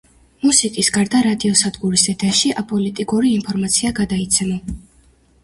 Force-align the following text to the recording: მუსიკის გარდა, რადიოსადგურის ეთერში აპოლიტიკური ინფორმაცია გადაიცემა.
მუსიკის 0.43 0.87
გარდა, 0.95 1.19
რადიოსადგურის 1.27 2.05
ეთერში 2.15 2.51
აპოლიტიკური 2.63 3.31
ინფორმაცია 3.35 3.95
გადაიცემა. 4.03 4.61